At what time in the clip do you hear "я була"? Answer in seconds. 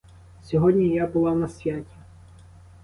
0.95-1.35